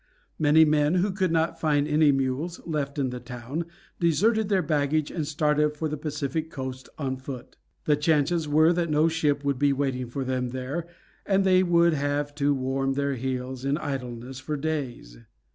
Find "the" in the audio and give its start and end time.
3.11-3.19, 5.87-5.95, 7.85-7.95